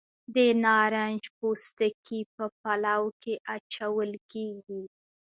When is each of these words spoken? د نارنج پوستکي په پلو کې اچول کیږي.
د 0.35 0.37
نارنج 0.63 1.23
پوستکي 1.37 2.19
په 2.35 2.45
پلو 2.61 3.03
کې 3.21 3.33
اچول 3.55 4.11
کیږي. 4.31 4.83